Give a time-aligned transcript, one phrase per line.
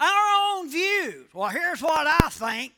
[0.00, 1.26] Our own views.
[1.32, 2.72] Well, here's what I think.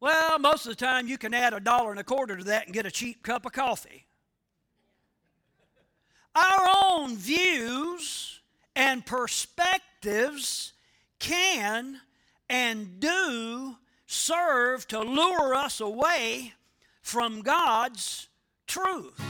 [0.00, 2.66] Well, most of the time you can add a dollar and a quarter to that
[2.66, 4.06] and get a cheap cup of coffee.
[6.34, 8.40] Our own views
[8.76, 10.72] and perspectives
[11.18, 12.00] can
[12.48, 13.76] and do
[14.06, 16.54] serve to lure us away
[17.02, 18.28] from God's
[18.66, 19.20] truth.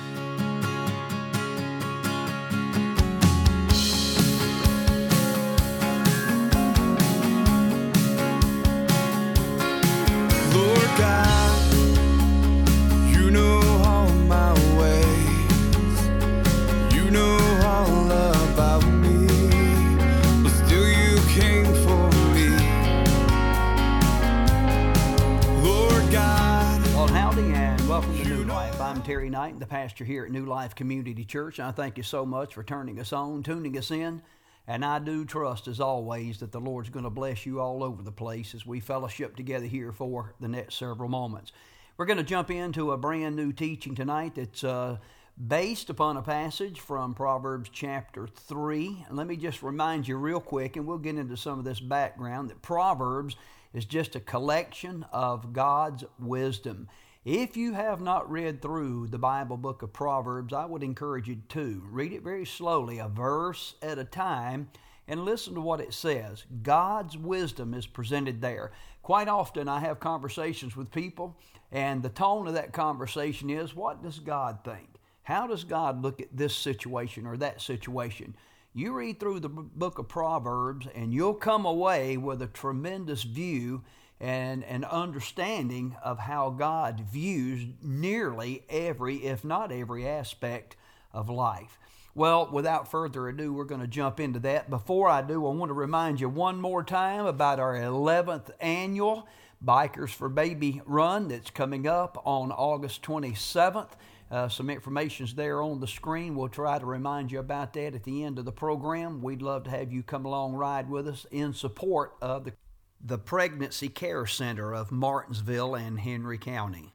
[29.08, 31.58] Terry Knight, the pastor here at New Life Community Church.
[31.58, 34.20] and I thank you so much for turning us on, tuning us in.
[34.66, 38.02] And I do trust, as always, that the Lord's going to bless you all over
[38.02, 41.52] the place as we fellowship together here for the next several moments.
[41.96, 44.98] We're going to jump into a brand new teaching tonight that's uh,
[45.46, 49.06] based upon a passage from Proverbs chapter 3.
[49.08, 51.80] And let me just remind you, real quick, and we'll get into some of this
[51.80, 53.36] background, that Proverbs
[53.72, 56.88] is just a collection of God's wisdom.
[57.24, 61.42] If you have not read through the Bible book of Proverbs, I would encourage you
[61.48, 61.82] to.
[61.90, 64.70] Read it very slowly, a verse at a time,
[65.08, 66.44] and listen to what it says.
[66.62, 68.70] God's wisdom is presented there.
[69.02, 71.36] Quite often, I have conversations with people,
[71.72, 74.88] and the tone of that conversation is what does God think?
[75.24, 78.36] How does God look at this situation or that situation?
[78.74, 83.82] You read through the book of Proverbs, and you'll come away with a tremendous view
[84.20, 90.76] and an understanding of how God views nearly every, if not every, aspect
[91.12, 91.78] of life.
[92.14, 94.68] Well, without further ado, we're going to jump into that.
[94.68, 99.28] Before I do, I want to remind you one more time about our 11th annual
[99.64, 103.90] Bikers for Baby run that's coming up on August 27th.
[104.30, 106.34] Uh, some information's there on the screen.
[106.34, 109.22] We'll try to remind you about that at the end of the program.
[109.22, 112.52] We'd love to have you come along ride with us in support of the
[113.00, 116.92] the Pregnancy Care Center of Martinsville and Henry County.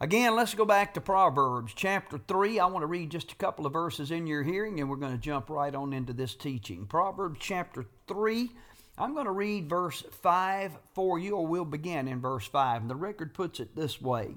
[0.00, 2.60] Again, let's go back to Proverbs chapter 3.
[2.60, 5.12] I want to read just a couple of verses in your hearing and we're going
[5.12, 6.86] to jump right on into this teaching.
[6.86, 8.50] Proverbs chapter 3.
[8.96, 12.82] I'm going to read verse 5 for you, or we'll begin in verse 5.
[12.82, 14.36] And the record puts it this way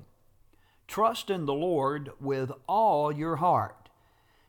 [0.88, 3.90] Trust in the Lord with all your heart,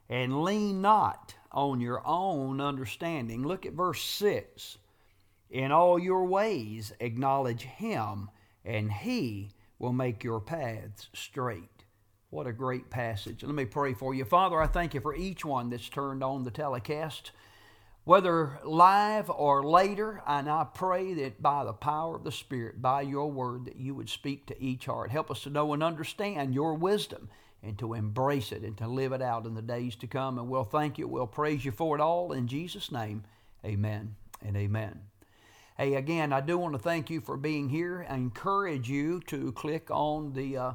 [0.08, 3.46] and lean not on your own understanding.
[3.46, 4.78] Look at verse 6.
[5.50, 8.30] In all your ways acknowledge him,
[8.64, 11.84] and he will make your paths straight.
[12.30, 13.42] What a great passage.
[13.42, 14.24] Let me pray for you.
[14.24, 17.30] Father, I thank you for each one that's turned on the telecast,
[18.04, 20.22] whether live or later.
[20.26, 23.94] And I pray that by the power of the Spirit, by your word, that you
[23.94, 25.10] would speak to each heart.
[25.10, 27.30] Help us to know and understand your wisdom
[27.62, 30.38] and to embrace it and to live it out in the days to come.
[30.38, 31.08] And we'll thank you.
[31.08, 32.32] We'll praise you for it all.
[32.32, 33.24] In Jesus' name,
[33.64, 35.00] amen and amen.
[35.80, 38.04] Hey, again, I do want to thank you for being here.
[38.10, 40.72] I encourage you to click on the uh,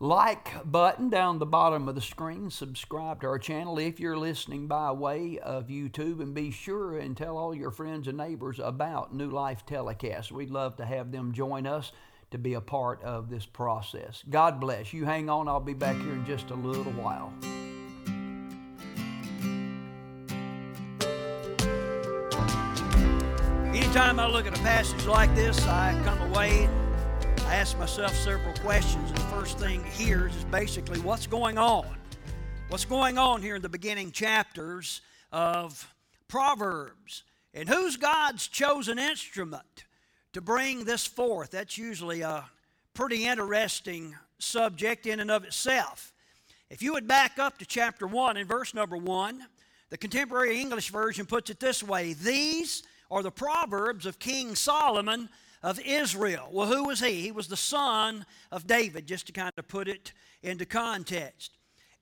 [0.00, 2.48] like button down the bottom of the screen.
[2.48, 7.14] Subscribe to our channel if you're listening by way of YouTube, and be sure and
[7.14, 10.32] tell all your friends and neighbors about New Life Telecast.
[10.32, 11.92] We'd love to have them join us
[12.30, 14.24] to be a part of this process.
[14.30, 14.94] God bless.
[14.94, 17.34] You hang on, I'll be back here in just a little while.
[23.96, 26.68] Anytime I look at a passage like this, I come away,
[27.46, 29.08] I ask myself several questions.
[29.08, 31.86] And the first thing here is basically what's going on?
[32.68, 35.00] What's going on here in the beginning chapters
[35.32, 35.90] of
[36.28, 37.22] Proverbs?
[37.54, 39.86] And who's God's chosen instrument
[40.34, 41.52] to bring this forth?
[41.52, 42.44] That's usually a
[42.92, 46.12] pretty interesting subject in and of itself.
[46.68, 49.42] If you would back up to chapter 1 in verse number 1,
[49.88, 55.28] the contemporary English version puts it this way These are the Proverbs of King Solomon
[55.62, 56.48] of Israel.
[56.52, 57.20] Well, who was he?
[57.20, 60.12] He was the son of David, just to kind of put it
[60.42, 61.52] into context.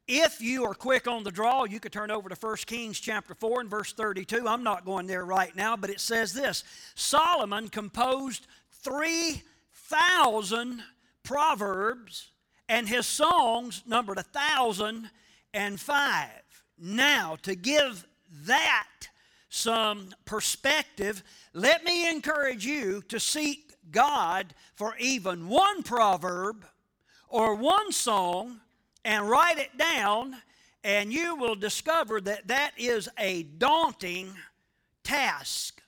[0.07, 3.35] If you are quick on the draw, you could turn over to 1 Kings chapter
[3.35, 4.47] 4 and verse 32.
[4.47, 6.63] I'm not going there right now, but it says this
[6.95, 8.47] Solomon composed
[8.83, 10.83] 3,000
[11.23, 12.33] proverbs,
[12.69, 15.09] and his songs numbered a thousand
[15.55, 16.43] and five.
[16.79, 18.07] Now, to give
[18.45, 19.09] that
[19.55, 21.23] some perspective,
[21.53, 26.65] let me encourage you to seek God for even one proverb
[27.29, 28.61] or one song
[29.05, 30.35] and write it down,
[30.83, 34.33] and you will discover that that is a daunting
[35.05, 35.81] task.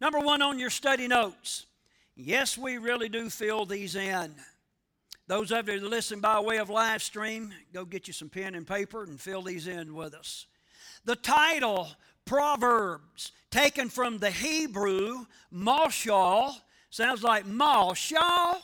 [0.00, 1.66] Number one on your study notes.
[2.16, 4.34] Yes, we really do fill these in.
[5.26, 8.54] Those of you that listen by way of live stream, go get you some pen
[8.54, 10.46] and paper and fill these in with us.
[11.04, 11.88] The title,
[12.30, 16.54] Proverbs, taken from the Hebrew, Mashal,
[16.88, 18.58] sounds like Mashal.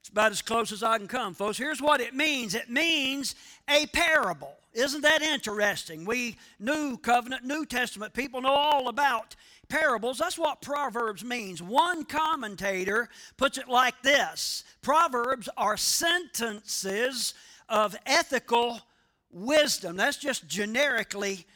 [0.00, 1.56] It's about as close as I can come, folks.
[1.56, 3.36] Here's what it means it means
[3.70, 4.52] a parable.
[4.74, 6.04] Isn't that interesting?
[6.04, 9.34] We, New Covenant, New Testament people know all about
[9.70, 10.18] parables.
[10.18, 11.62] That's what Proverbs means.
[11.62, 13.08] One commentator
[13.38, 17.32] puts it like this Proverbs are sentences
[17.66, 18.82] of ethical
[19.30, 19.96] wisdom.
[19.96, 21.46] That's just generically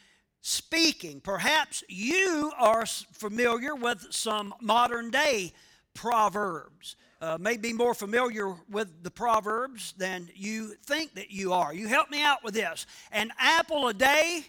[0.41, 1.21] speaking.
[1.21, 5.53] Perhaps you are familiar with some modern day
[5.93, 6.95] proverbs.
[7.21, 11.73] Uh, may be more familiar with the proverbs than you think that you are.
[11.73, 12.85] You help me out with this.
[13.11, 14.45] An apple a day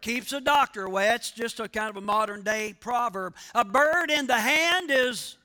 [0.00, 1.10] keeps a doctor away.
[1.10, 3.36] It's just a kind of a modern day proverb.
[3.54, 5.36] A bird in the hand is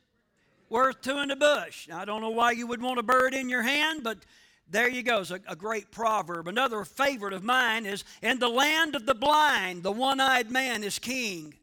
[0.69, 1.89] worth two in the bush.
[1.93, 4.17] I don't know why you would want a bird in your hand, but
[4.71, 5.19] there you go.
[5.19, 6.47] It's a, a great proverb.
[6.47, 10.83] Another favorite of mine is In the land of the blind, the one eyed man
[10.83, 11.53] is king.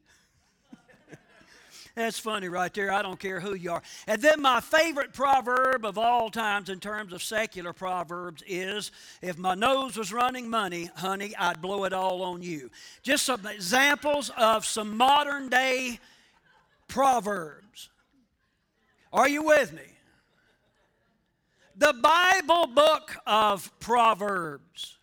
[1.94, 2.92] That's funny right there.
[2.92, 3.82] I don't care who you are.
[4.06, 9.38] And then my favorite proverb of all times in terms of secular proverbs is if
[9.38, 12.70] my nose was running money, honey, I'd blow it all on you.
[13.02, 15.98] Just some examples of some modern day
[16.88, 17.88] proverbs.
[19.12, 19.97] Are you with me?
[21.78, 24.98] The Bible book of Proverbs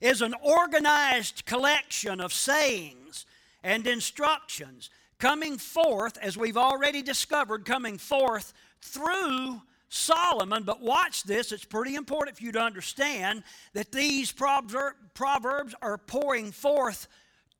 [0.00, 3.24] is an organized collection of sayings
[3.62, 4.90] and instructions
[5.20, 10.64] coming forth, as we've already discovered, coming forth through Solomon.
[10.64, 16.50] But watch this, it's pretty important for you to understand that these proverbs are pouring
[16.50, 17.06] forth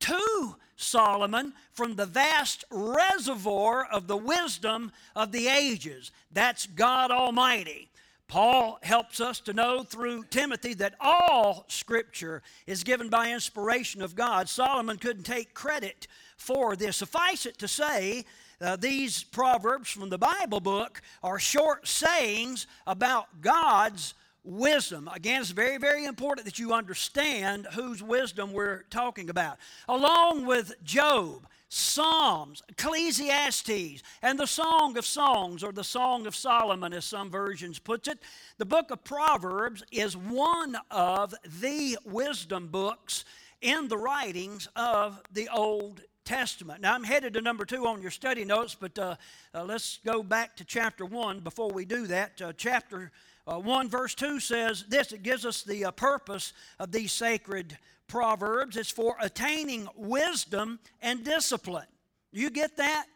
[0.00, 6.10] to Solomon from the vast reservoir of the wisdom of the ages.
[6.32, 7.88] That's God Almighty.
[8.32, 14.14] Paul helps us to know through Timothy that all Scripture is given by inspiration of
[14.14, 14.48] God.
[14.48, 16.06] Solomon couldn't take credit
[16.38, 16.96] for this.
[16.96, 18.24] Suffice it to say,
[18.58, 24.14] uh, these proverbs from the Bible book are short sayings about God's
[24.44, 25.10] wisdom.
[25.12, 29.58] Again, it's very, very important that you understand whose wisdom we're talking about.
[29.90, 36.92] Along with Job, Psalms, Ecclesiastes, and the Song of Songs, or the Song of Solomon,
[36.92, 38.18] as some versions puts it,
[38.58, 43.24] the book of Proverbs is one of the wisdom books
[43.62, 46.82] in the writings of the Old Testament.
[46.82, 49.16] Now, I'm headed to number two on your study notes, but uh,
[49.54, 52.42] uh, let's go back to chapter one before we do that.
[52.42, 53.10] Uh, chapter
[53.46, 57.78] uh, 1, verse 2 says this it gives us the uh, purpose of these sacred
[58.12, 58.76] proverbs.
[58.76, 61.86] is for attaining wisdom and discipline.
[62.30, 63.06] You get that?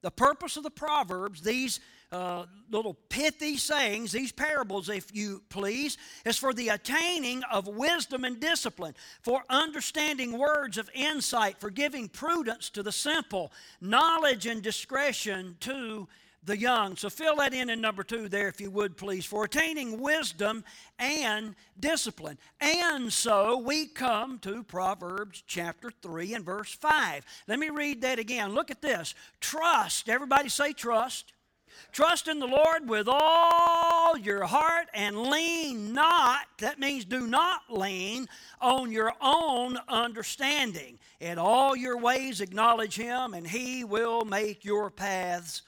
[0.00, 1.80] The purpose of the proverbs, these
[2.10, 8.24] uh, little pithy sayings, these parables, if you please, is for the attaining of wisdom
[8.24, 13.52] and discipline, for understanding words of insight, for giving prudence to the simple,
[13.82, 16.08] knowledge and discretion to
[16.44, 16.96] the young.
[16.96, 20.64] So fill that in in number two there, if you would please, for attaining wisdom
[20.98, 22.38] and discipline.
[22.60, 27.24] And so we come to Proverbs chapter 3 and verse 5.
[27.48, 28.54] Let me read that again.
[28.54, 29.14] Look at this.
[29.40, 30.08] Trust.
[30.08, 31.32] Everybody say trust.
[31.90, 37.62] Trust in the Lord with all your heart and lean not, that means do not
[37.70, 38.28] lean
[38.60, 40.98] on your own understanding.
[41.20, 45.62] In all your ways acknowledge Him, and He will make your paths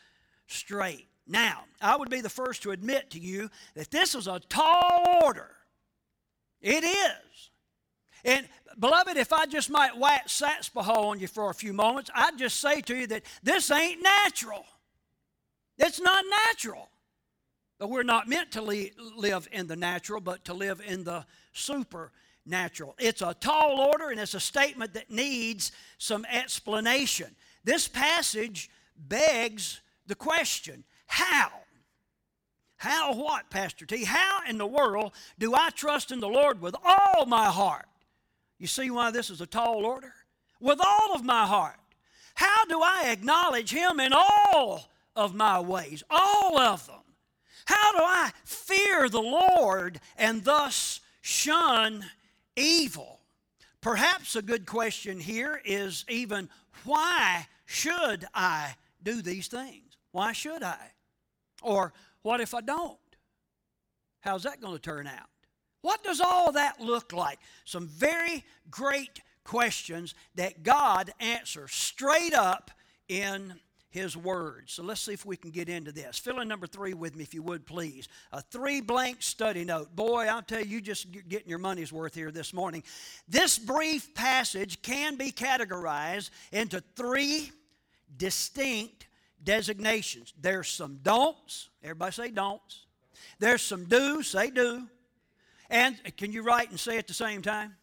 [0.47, 1.07] straight.
[1.27, 5.21] Now, I would be the first to admit to you that this is a tall
[5.23, 5.51] order.
[6.61, 7.51] It is.
[8.25, 8.49] And
[8.79, 12.61] beloved, if I just might wax satspaho on you for a few moments, I'd just
[12.61, 14.65] say to you that this ain't natural.
[15.79, 16.89] It's not natural.
[17.79, 22.95] But we're not meant to live in the natural, but to live in the supernatural.
[22.99, 27.35] It's a tall order and it's a statement that needs some explanation.
[27.65, 31.51] This passage begs the question how?
[32.77, 34.05] How what, Pastor T?
[34.05, 37.87] How in the world do I trust in the Lord with all my heart?
[38.59, 40.13] You see why this is a tall order?
[40.61, 41.79] With all of my heart.
[42.35, 46.97] How do I acknowledge Him in all of my ways, all of them.
[47.67, 52.05] How do I fear the Lord and thus shun
[52.57, 53.21] evil?
[53.81, 56.49] Perhaps a good question here is even
[56.85, 59.94] why should I do these things?
[60.15, 60.79] Why should I?
[61.61, 61.93] Or
[62.23, 62.97] what if I don't?
[64.21, 65.27] How's that going to turn out?
[65.83, 67.41] What does all that look like?
[67.65, 72.71] Some very great questions that God answers straight up
[73.09, 73.55] in
[73.91, 74.71] his word.
[74.71, 76.17] So let's see if we can get into this.
[76.17, 78.07] Fill in number three with me, if you would, please.
[78.31, 79.97] A three blank study note.
[79.97, 82.85] Boy, I'll tell you, you're just getting your money's worth here this morning.
[83.27, 87.51] This brief passage can be categorized into three
[88.17, 89.09] distinct
[89.45, 90.33] designations.
[90.41, 91.69] There's some don'ts.
[91.83, 92.87] Everybody say don'ts.
[93.39, 94.27] There's some do's.
[94.27, 94.89] Say do.
[95.71, 97.77] And can you write and say at the same time?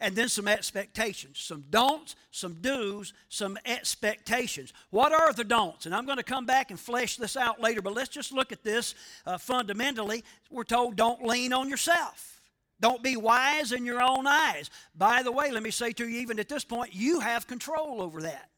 [0.00, 1.38] and then some expectations.
[1.40, 4.72] Some don'ts, some do's, some expectations.
[4.90, 5.86] What are the don'ts?
[5.86, 8.52] And I'm going to come back and flesh this out later, but let's just look
[8.52, 10.22] at this uh, fundamentally.
[10.50, 12.42] We're told don't lean on yourself.
[12.80, 14.68] Don't be wise in your own eyes.
[14.94, 18.02] By the way, let me say to you, even at this point, you have control
[18.02, 18.50] over that.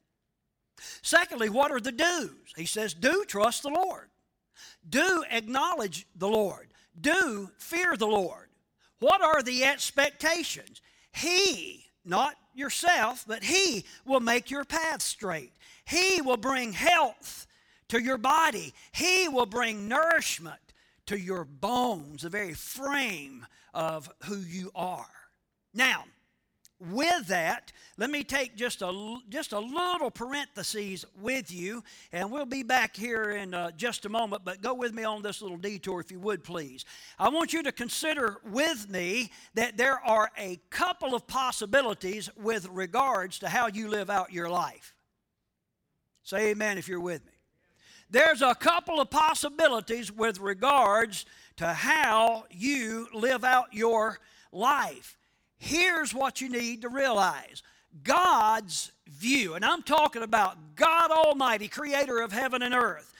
[1.02, 2.30] Secondly, what are the do's?
[2.56, 4.08] He says, do trust the Lord.
[4.88, 6.68] Do acknowledge the Lord.
[7.00, 8.48] Do fear the Lord.
[9.00, 10.80] What are the expectations?
[11.12, 15.52] He, not yourself, but He will make your path straight.
[15.84, 17.46] He will bring health
[17.88, 18.74] to your body.
[18.92, 20.60] He will bring nourishment
[21.06, 25.06] to your bones, the very frame of who you are.
[25.74, 26.04] Now,
[26.78, 32.44] with that, let me take just a, just a little parenthesis with you, and we'll
[32.44, 35.56] be back here in uh, just a moment, but go with me on this little
[35.56, 36.84] detour if you would, please.
[37.18, 42.68] I want you to consider with me that there are a couple of possibilities with
[42.68, 44.94] regards to how you live out your life.
[46.22, 47.32] Say amen if you're with me.
[48.10, 51.24] There's a couple of possibilities with regards
[51.56, 54.18] to how you live out your
[54.52, 55.16] life
[55.58, 57.62] here's what you need to realize
[58.02, 63.12] God's view, and I'm talking about God Almighty, creator of heaven and earth.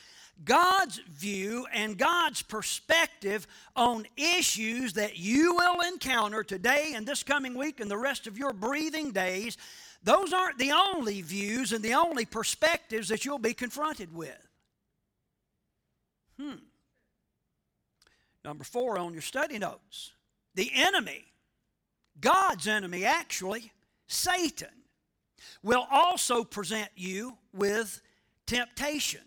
[0.45, 7.55] God's view and God's perspective on issues that you will encounter today and this coming
[7.55, 9.57] week and the rest of your breathing days,
[10.02, 14.47] those aren't the only views and the only perspectives that you'll be confronted with.
[16.38, 16.57] Hmm.
[18.45, 20.12] Number four on your study notes
[20.55, 21.25] the enemy
[22.21, 23.73] God's enemy, actually,
[24.07, 24.69] Satan,
[25.63, 28.01] will also present you with
[28.47, 29.25] temptations,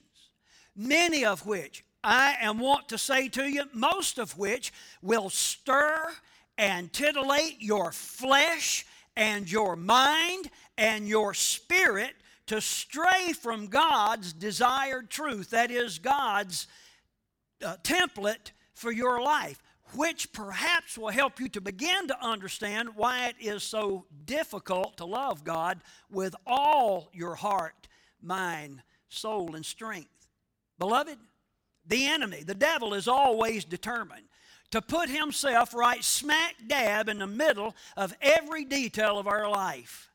[0.76, 6.12] many of which I am want to say to you, most of which will stir
[6.58, 12.14] and titillate your flesh and your mind and your spirit
[12.48, 15.50] to stray from God's desired truth.
[15.50, 16.68] That is, God's
[17.64, 19.62] uh, template for your life
[19.96, 25.06] which perhaps will help you to begin to understand why it is so difficult to
[25.06, 25.80] love God
[26.12, 27.88] with all your heart,
[28.22, 30.28] mind, soul, and strength.
[30.78, 31.18] Beloved,
[31.86, 34.26] the enemy, the devil, is always determined
[34.72, 40.12] to put himself right smack dab in the middle of every detail of our life,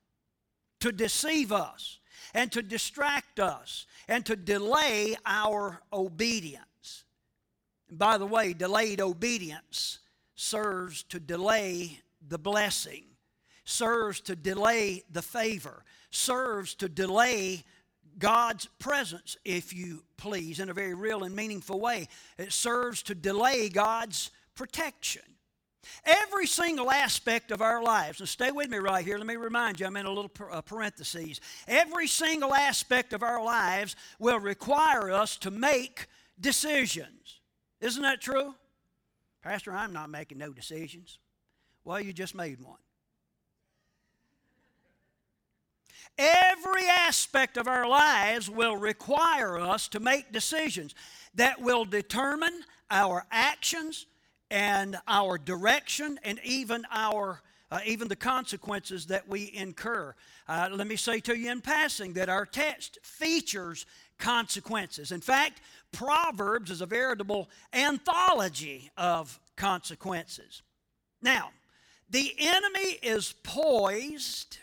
[0.81, 1.99] to deceive us
[2.35, 6.64] and to distract us and to delay our obedience.
[7.98, 9.98] By the way, delayed obedience
[10.34, 13.04] serves to delay the blessing,
[13.64, 17.64] serves to delay the favor, serves to delay
[18.18, 22.08] God's presence, if you please, in a very real and meaningful way.
[22.38, 25.22] It serves to delay God's protection.
[26.04, 29.80] Every single aspect of our lives, and stay with me right here, let me remind
[29.80, 31.40] you, I'm in a little uh, parentheses.
[31.68, 36.06] Every single aspect of our lives will require us to make
[36.40, 37.40] decisions.
[37.84, 38.54] Isn't that true?
[39.42, 41.18] Pastor, I'm not making no decisions.
[41.84, 42.78] Well, you just made one.
[46.16, 50.94] Every aspect of our lives will require us to make decisions
[51.34, 54.06] that will determine our actions
[54.50, 60.14] and our direction and even our uh, even the consequences that we incur.
[60.46, 63.84] Uh, let me say to you in passing that our text features
[64.18, 65.10] consequences.
[65.10, 65.60] In fact,
[65.94, 70.62] Proverbs is a veritable anthology of consequences.
[71.22, 71.50] Now,
[72.10, 74.58] the enemy is poised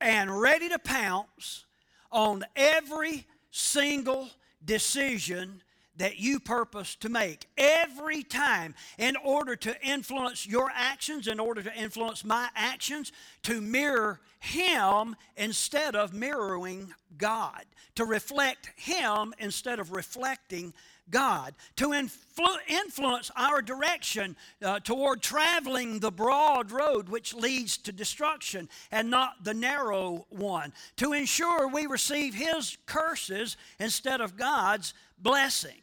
[0.00, 1.64] and ready to pounce
[2.10, 4.28] on every single
[4.64, 5.62] decision
[5.98, 11.62] that you purpose to make every time in order to influence your actions, in order
[11.62, 13.12] to influence my actions,
[13.42, 20.74] to mirror Him instead of mirroring God, to reflect Him instead of reflecting
[21.08, 27.92] God, to influ- influence our direction uh, toward traveling the broad road which leads to
[27.92, 34.94] destruction and not the narrow one, to ensure we receive His curses instead of God's
[35.18, 35.80] blessing.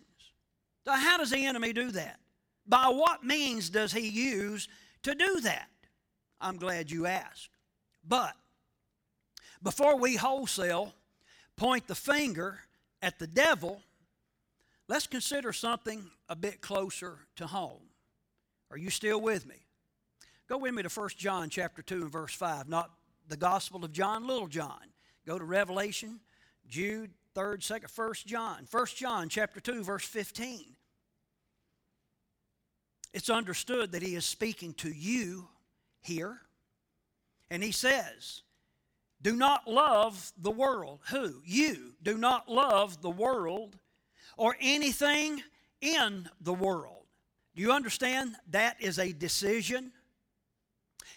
[0.85, 2.19] So, how does the enemy do that?
[2.67, 4.67] By what means does he use
[5.03, 5.69] to do that?
[6.39, 7.49] I'm glad you asked.
[8.07, 8.33] But
[9.61, 10.93] before we wholesale
[11.55, 12.59] point the finger
[13.01, 13.81] at the devil,
[14.87, 17.89] let's consider something a bit closer to home.
[18.71, 19.55] Are you still with me?
[20.49, 22.91] Go with me to 1 John chapter 2 and verse 5, not
[23.27, 24.79] the Gospel of John, little John.
[25.25, 26.19] Go to Revelation,
[26.67, 28.65] Jude, 3rd, 2nd, first John.
[28.65, 30.75] First John chapter 2 verse 15.
[33.13, 35.47] It's understood that he is speaking to you
[36.01, 36.41] here.
[37.49, 38.41] And he says,
[39.21, 40.99] Do not love the world.
[41.09, 41.41] Who?
[41.45, 41.93] You.
[42.01, 43.77] Do not love the world
[44.37, 45.43] or anything
[45.81, 47.05] in the world.
[47.55, 48.35] Do you understand?
[48.49, 49.91] That is a decision.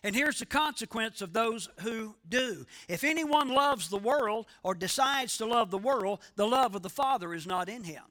[0.02, 2.66] And here's the consequence of those who do.
[2.88, 6.90] If anyone loves the world or decides to love the world, the love of the
[6.90, 8.02] Father is not in him.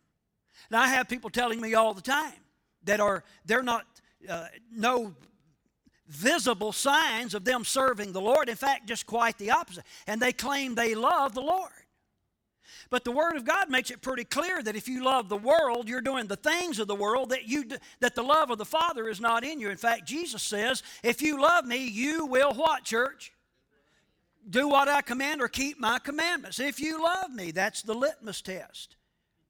[0.71, 2.33] Now, I have people telling me all the time
[2.83, 3.85] that are, they're not,
[4.29, 5.15] uh, no
[6.07, 8.49] visible signs of them serving the Lord.
[8.49, 9.83] In fact, just quite the opposite.
[10.07, 11.71] And they claim they love the Lord.
[12.89, 15.87] But the Word of God makes it pretty clear that if you love the world,
[15.87, 17.65] you're doing the things of the world that you
[17.99, 19.69] that the love of the Father is not in you.
[19.69, 23.33] In fact, Jesus says, "If you love me, you will what, church?
[24.47, 26.59] Do what I command or keep my commandments.
[26.59, 28.95] If you love me, that's the litmus test."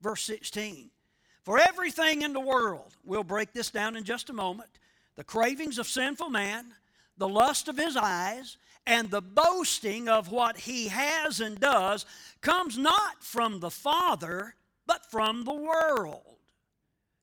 [0.01, 0.91] Verse 16.
[1.43, 4.69] For everything in the world, we'll break this down in just a moment
[5.15, 6.75] the cravings of sinful man,
[7.17, 12.05] the lust of his eyes, and the boasting of what he has and does
[12.41, 16.37] comes not from the Father, but from the world.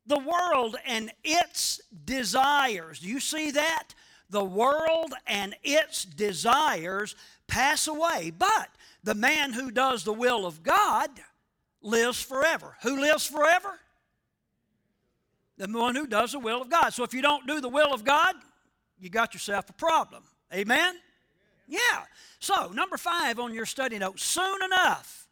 [0.07, 2.99] The world and its desires.
[2.99, 3.95] Do you see that?
[4.31, 7.15] The world and its desires
[7.47, 8.71] pass away, but
[9.05, 11.11] the man who does the will of God
[11.83, 12.77] lives forever.
[12.83, 13.79] Who lives forever?
[15.59, 16.91] the one who does the will of God.
[16.91, 18.35] So if you don't do the will of God,
[18.99, 20.25] you got yourself a problem.
[20.53, 20.97] Amen?
[21.67, 22.05] Yeah.
[22.39, 25.29] So, number five on your study note soon enough,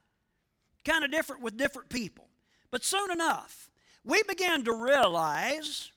[0.84, 2.28] kind of different with different people,
[2.70, 3.70] but soon enough,
[4.04, 5.90] we began to realize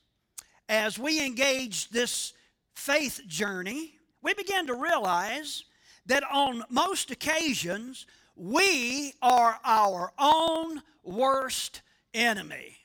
[0.68, 2.32] as we engaged this
[2.74, 5.64] faith journey, we began to realize
[6.06, 12.76] that on most occasions, we are our own worst enemy.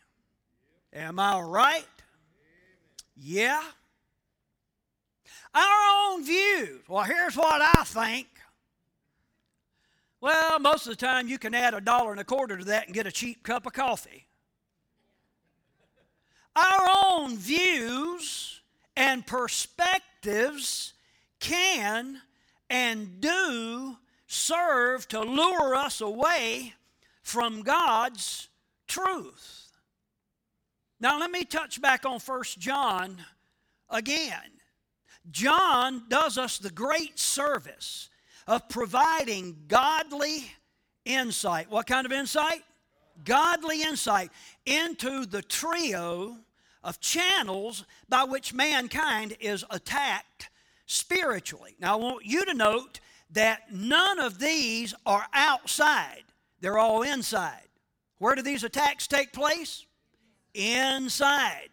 [0.93, 1.85] Am I right?
[3.15, 3.61] Yeah.
[5.53, 6.81] Our own views.
[6.87, 8.27] Well, here's what I think.
[10.21, 12.85] Well, most of the time you can add a dollar and a quarter to that
[12.85, 14.27] and get a cheap cup of coffee.
[16.55, 18.61] Our own views
[18.97, 20.93] and perspectives
[21.39, 22.21] can
[22.69, 26.73] and do serve to lure us away
[27.23, 28.49] from God's
[28.87, 29.71] truth.
[30.99, 33.23] Now, let me touch back on First John
[33.89, 34.58] again.
[35.31, 38.09] John does us the great service
[38.47, 40.51] of providing godly
[41.05, 41.69] insight.
[41.69, 42.63] What kind of insight?
[43.23, 44.31] Godly insight
[44.65, 46.37] into the trio
[46.83, 50.49] of channels by which mankind is attacked
[50.85, 51.75] spiritually.
[51.79, 52.99] Now, I want you to note
[53.31, 56.23] that none of these are outside,
[56.61, 57.67] they're all inside.
[58.17, 59.85] Where do these attacks take place?
[60.53, 61.69] inside.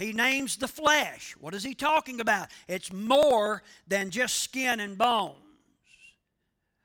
[0.00, 1.36] He names the flesh.
[1.38, 2.48] What is he talking about?
[2.66, 5.36] It's more than just skin and bones.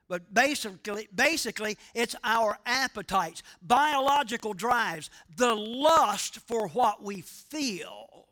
[0.10, 8.28] But basically, basically, it's our appetites, biological drives, the lust for what we feel.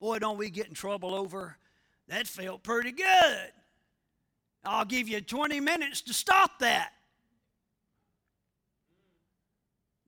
[0.00, 1.56] Boy, don't we get in trouble over
[2.08, 3.52] that felt pretty good.
[4.64, 6.90] I'll give you 20 minutes to stop that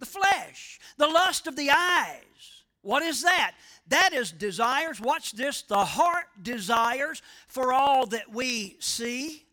[0.01, 2.56] the flesh, the lust of the eyes.
[2.87, 3.55] What is that?
[3.89, 5.01] That is desires.
[5.01, 9.45] Watch this the heart desires for all that we see.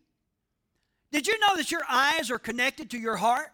[1.11, 3.51] Did you know that your eyes are connected to your heart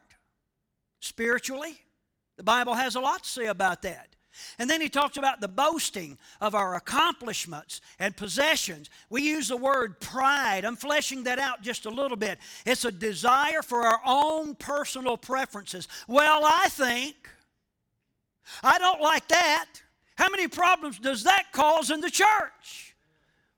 [1.00, 1.80] spiritually?
[2.36, 4.10] The Bible has a lot to say about that.
[4.58, 8.90] And then he talks about the boasting of our accomplishments and possessions.
[9.10, 10.66] We use the word pride.
[10.66, 12.38] I'm fleshing that out just a little bit.
[12.66, 15.88] It's a desire for our own personal preferences.
[16.08, 17.16] Well, I think.
[18.64, 19.68] I don't like that.
[20.16, 22.96] How many problems does that cause in the church?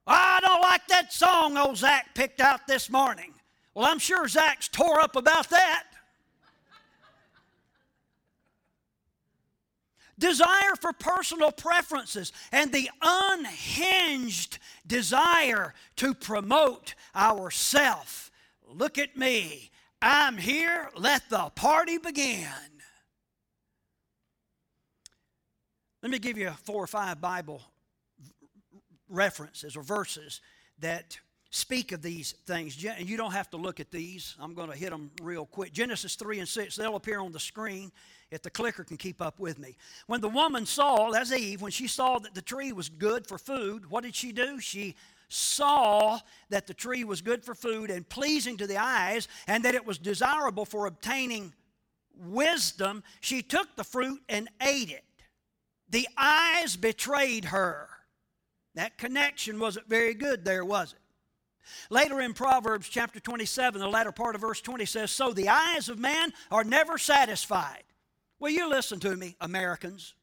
[0.06, 3.34] I don't like that song old Zach picked out this morning.
[3.74, 5.86] Well, I'm sure Zach's tore up about that.
[10.22, 18.32] desire for personal preferences, and the unhinged desire to promote ourself.
[18.66, 19.72] Look at me.
[20.02, 20.90] I'm here.
[20.96, 22.48] Let the party begin.
[26.02, 27.62] Let me give you four or five Bible
[29.08, 30.42] references or verses
[30.80, 31.20] that
[31.52, 32.84] speak of these things.
[32.84, 34.36] And you don't have to look at these.
[34.40, 35.74] I'm going to hit them real quick.
[35.74, 37.92] Genesis 3 and 6, they'll appear on the screen
[38.32, 39.78] if the clicker can keep up with me.
[40.08, 43.38] When the woman saw, that's Eve, when she saw that the tree was good for
[43.38, 44.60] food, what did she do?
[44.60, 44.96] She
[45.28, 49.76] saw that the tree was good for food and pleasing to the eyes, and that
[49.76, 51.54] it was desirable for obtaining
[52.18, 55.04] wisdom, she took the fruit and ate it.
[55.92, 57.90] The eyes betrayed her.
[58.76, 61.00] That connection wasn't very good there, was it?
[61.90, 65.90] Later in Proverbs chapter 27, the latter part of verse 20 says, So the eyes
[65.90, 67.84] of man are never satisfied.
[68.40, 70.16] Will you listen to me, Americans.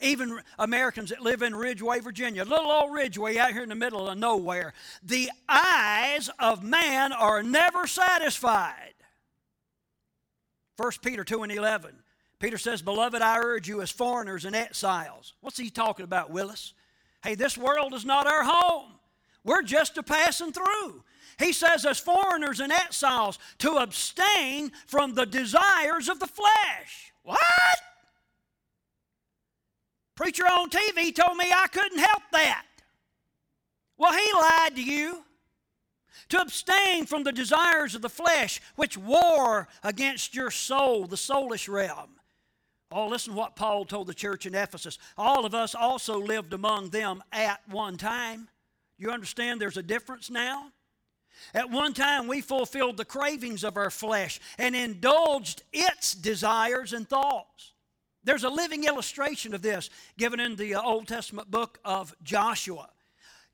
[0.00, 4.08] Even Americans that live in Ridgeway, Virginia, little old Ridgeway out here in the middle
[4.08, 4.74] of nowhere.
[5.02, 8.94] The eyes of man are never satisfied.
[10.76, 12.03] 1 Peter 2 and 11.
[12.38, 15.34] Peter says, Beloved, I urge you as foreigners and exiles.
[15.40, 16.74] What's he talking about, Willis?
[17.22, 18.92] Hey, this world is not our home.
[19.44, 21.04] We're just a passing through.
[21.38, 27.12] He says, as foreigners and exiles, to abstain from the desires of the flesh.
[27.22, 27.38] What?
[30.14, 32.66] Preacher on TV told me I couldn't help that.
[33.96, 35.24] Well, he lied to you.
[36.30, 41.68] To abstain from the desires of the flesh, which war against your soul, the soulish
[41.68, 42.10] realm.
[42.96, 44.98] Oh, listen what Paul told the church in Ephesus.
[45.18, 48.48] All of us also lived among them at one time.
[48.98, 50.70] You understand there's a difference now?
[51.52, 57.08] At one time, we fulfilled the cravings of our flesh and indulged its desires and
[57.08, 57.72] thoughts.
[58.22, 62.88] There's a living illustration of this given in the uh, Old Testament book of Joshua.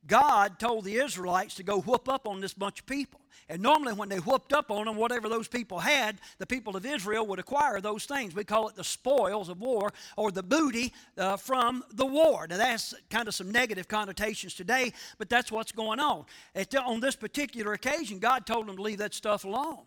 [0.07, 3.21] God told the Israelites to go whoop up on this bunch of people.
[3.49, 6.87] And normally, when they whooped up on them, whatever those people had, the people of
[6.87, 8.35] Israel would acquire those things.
[8.35, 12.47] We call it the spoils of war or the booty uh, from the war.
[12.49, 16.27] Now, that's kind of some negative connotations today, but that's what's going on.
[16.55, 19.85] At, on this particular occasion, God told them to leave that stuff alone.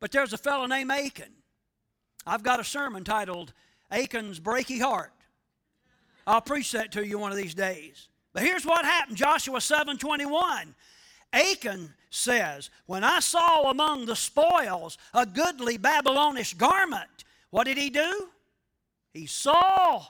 [0.00, 1.32] But there's a fellow named Achan.
[2.26, 3.52] I've got a sermon titled
[3.90, 5.12] Achan's Breaky Heart.
[6.26, 8.08] I'll preach that to you one of these days.
[8.36, 10.74] But here's what happened Joshua 7 21.
[11.32, 17.88] Achan says, When I saw among the spoils a goodly Babylonish garment, what did he
[17.88, 18.28] do?
[19.14, 20.04] He saw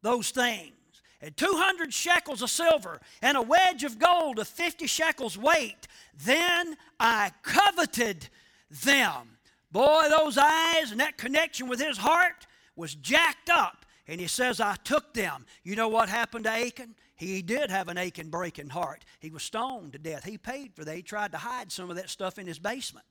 [0.00, 0.72] those things.
[1.20, 5.88] And 200 shekels of silver and a wedge of gold of 50 shekels weight.
[6.24, 8.30] Then I coveted
[8.70, 9.36] them.
[9.70, 13.84] Boy, those eyes and that connection with his heart was jacked up.
[14.06, 15.44] And he says, I took them.
[15.64, 16.94] You know what happened to Achan?
[17.18, 19.04] He did have an aching, breaking heart.
[19.18, 20.22] He was stoned to death.
[20.24, 20.94] He paid for that.
[20.94, 23.04] He tried to hide some of that stuff in his basement.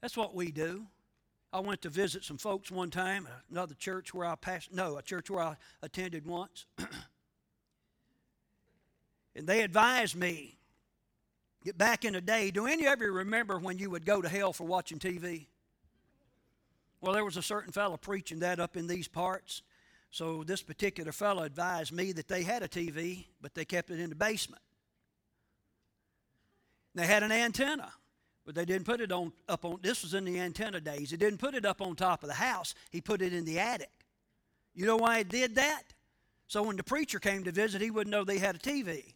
[0.00, 0.86] That's what we do.
[1.52, 5.02] I went to visit some folks one time, another church where I passed, no, a
[5.02, 6.64] church where I attended once.
[9.36, 10.56] and they advised me,
[11.62, 14.28] get back in the day, do any of you remember when you would go to
[14.28, 15.46] hell for watching TV?
[17.02, 19.62] Well, there was a certain fellow preaching that up in these parts.
[20.10, 24.00] So this particular fellow advised me that they had a TV, but they kept it
[24.00, 24.62] in the basement.
[26.94, 27.92] They had an antenna,
[28.44, 31.10] but they didn't put it on up on this was in the antenna days.
[31.10, 32.74] He didn't put it up on top of the house.
[32.90, 33.90] He put it in the attic.
[34.74, 35.82] You know why he did that?
[36.48, 39.12] So when the preacher came to visit, he wouldn't know they had a TV.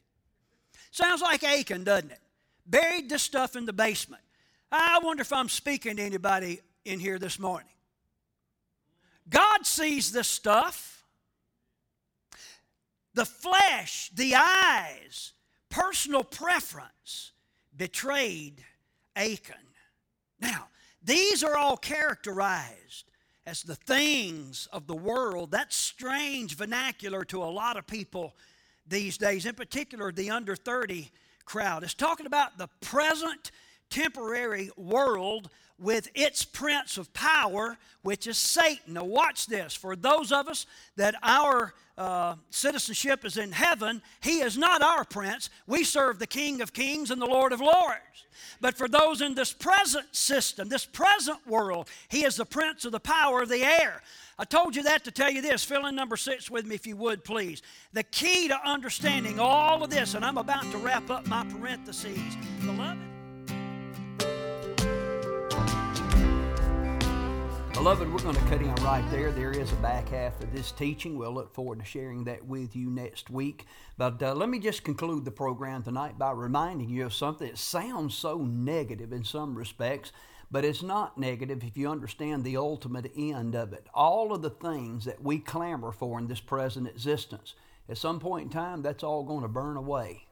[0.90, 2.20] Sounds like Achan, doesn't it?
[2.66, 4.22] Buried this stuff in the basement.
[4.70, 7.68] I wonder if I'm speaking to anybody in here this morning.
[9.28, 11.04] God sees this stuff.
[13.14, 15.32] The flesh, the eyes,
[15.68, 17.32] personal preference
[17.76, 18.64] betrayed
[19.16, 19.54] Achan.
[20.40, 20.68] Now,
[21.02, 23.10] these are all characterized
[23.44, 25.50] as the things of the world.
[25.50, 28.34] That's strange vernacular to a lot of people
[28.86, 31.10] these days, in particular the under 30
[31.44, 31.82] crowd.
[31.82, 33.50] It's talking about the present
[33.92, 38.94] temporary world with its prince of power, which is Satan.
[38.94, 39.74] Now, watch this.
[39.74, 45.04] For those of us that our uh, citizenship is in heaven, he is not our
[45.04, 45.50] prince.
[45.66, 48.26] We serve the King of kings and the Lord of lords.
[48.60, 52.92] But for those in this present system, this present world, he is the prince of
[52.92, 54.00] the power of the air.
[54.38, 55.64] I told you that to tell you this.
[55.64, 57.60] Fill in number six with me if you would, please.
[57.92, 62.18] The key to understanding all of this, and I'm about to wrap up my parentheses.
[62.64, 63.11] Beloved,
[67.82, 69.32] Beloved, we're going to cut in right there.
[69.32, 71.18] There is a back half of this teaching.
[71.18, 73.66] We'll look forward to sharing that with you next week.
[73.98, 77.58] But uh, let me just conclude the program tonight by reminding you of something that
[77.58, 80.12] sounds so negative in some respects,
[80.48, 83.88] but it's not negative if you understand the ultimate end of it.
[83.92, 87.56] All of the things that we clamor for in this present existence
[87.88, 90.28] at some point in time, that's all going to burn away.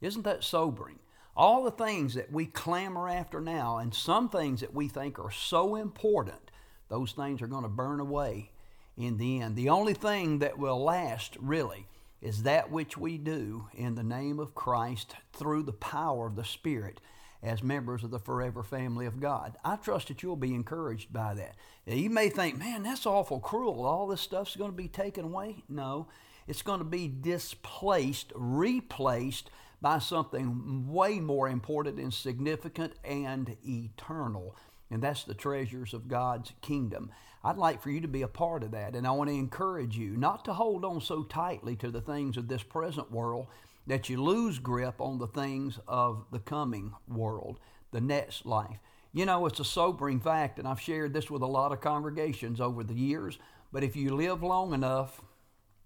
[0.00, 0.98] Isn't that sobering?
[1.36, 5.30] All the things that we clamor after now, and some things that we think are
[5.30, 6.49] so important,
[6.90, 8.50] those things are going to burn away
[8.96, 9.56] in the end.
[9.56, 11.86] The only thing that will last, really,
[12.20, 16.44] is that which we do in the name of Christ through the power of the
[16.44, 17.00] Spirit
[17.42, 19.56] as members of the forever family of God.
[19.64, 21.54] I trust that you'll be encouraged by that.
[21.86, 23.86] You may think, man, that's awful cruel.
[23.86, 25.64] All this stuff's going to be taken away.
[25.68, 26.08] No,
[26.46, 29.50] it's going to be displaced, replaced
[29.80, 34.54] by something way more important and significant and eternal.
[34.90, 37.10] And that's the treasures of God's kingdom.
[37.42, 38.94] I'd like for you to be a part of that.
[38.94, 42.36] And I want to encourage you not to hold on so tightly to the things
[42.36, 43.46] of this present world
[43.86, 47.58] that you lose grip on the things of the coming world,
[47.92, 48.78] the next life.
[49.12, 52.60] You know, it's a sobering fact, and I've shared this with a lot of congregations
[52.60, 53.38] over the years,
[53.72, 55.20] but if you live long enough,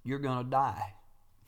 [0.03, 0.95] you're going to die.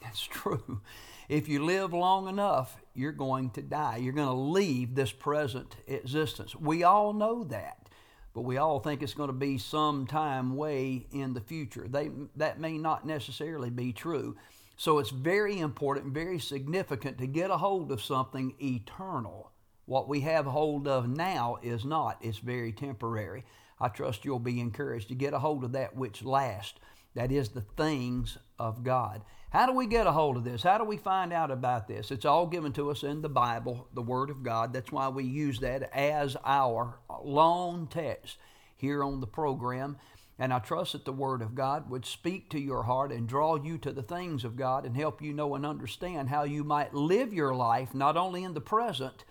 [0.07, 0.81] That's true.
[1.29, 3.97] If you live long enough, you're going to die.
[3.97, 6.55] You're going to leave this present existence.
[6.55, 7.89] We all know that,
[8.33, 11.87] but we all think it's going to be some time way in the future.
[11.89, 14.37] They, that may not necessarily be true.
[14.77, 19.51] So it's very important, very significant to get a hold of something eternal.
[19.87, 23.45] What we have hold of now is not, it's very temporary.
[23.81, 26.79] I trust you'll be encouraged to get a hold of that which lasts.
[27.15, 29.23] That is the things of God.
[29.57, 30.63] How do we get a hold of this?
[30.63, 32.11] How do we find out about this?
[32.11, 34.71] It's all given to us in the Bible, the Word of God.
[34.71, 38.37] That's why we use that as our long text
[38.77, 39.97] here on the program.
[40.39, 43.57] And I trust that the Word of God would speak to your heart and draw
[43.57, 46.93] you to the things of God and help you know and understand how you might
[46.93, 49.25] live your life, not only in the present,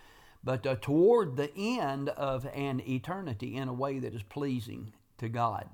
[0.44, 5.30] but uh, toward the end of an eternity in a way that is pleasing to
[5.30, 5.70] God.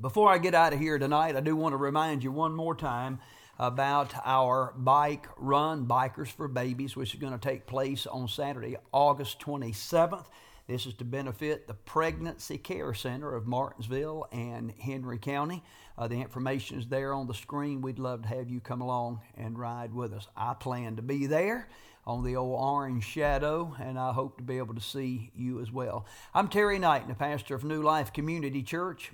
[0.00, 2.74] Before I get out of here tonight, I do want to remind you one more
[2.74, 3.20] time
[3.60, 8.78] about our bike run, Bikers for Babies, which is going to take place on Saturday,
[8.90, 10.24] August 27th.
[10.66, 15.62] This is to benefit the Pregnancy Care Center of Martinsville and Henry County.
[15.98, 17.82] Uh, the information is there on the screen.
[17.82, 20.26] We'd love to have you come along and ride with us.
[20.34, 21.68] I plan to be there
[22.06, 25.70] on the old orange shadow, and I hope to be able to see you as
[25.70, 26.06] well.
[26.32, 29.10] I'm Terry Knight, the pastor of New Life Community Church.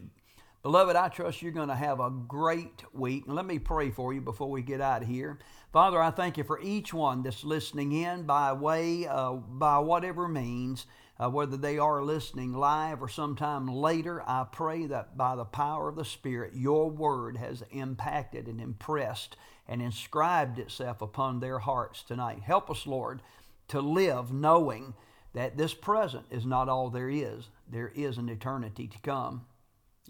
[0.66, 3.26] Beloved, I trust you're going to have a great week.
[3.26, 5.38] And let me pray for you before we get out of here.
[5.72, 10.26] Father, I thank you for each one that's listening in by way, uh, by whatever
[10.26, 10.86] means
[11.20, 15.88] uh, whether they are listening live or sometime later, I pray that by the power
[15.88, 19.36] of the Spirit, your word has impacted and impressed
[19.68, 22.40] and inscribed itself upon their hearts tonight.
[22.42, 23.22] Help us, Lord,
[23.68, 24.94] to live knowing
[25.32, 27.50] that this present is not all there is.
[27.70, 29.46] There is an eternity to come.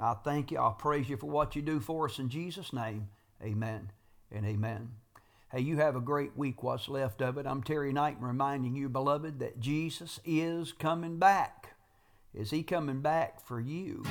[0.00, 0.59] I thank you.
[0.59, 3.09] I praise you for what you do for us in Jesus' name.
[3.42, 3.90] Amen
[4.30, 4.90] and amen.
[5.52, 7.46] Hey, you have a great week, what's left of it.
[7.46, 11.74] I'm Terry Knight reminding you, beloved, that Jesus is coming back.
[12.35, 14.02] Is he coming back for you?